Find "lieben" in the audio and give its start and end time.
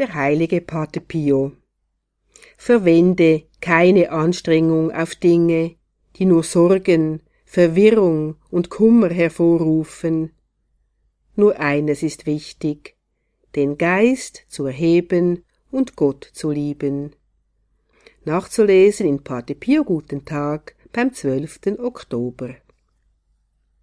16.50-17.14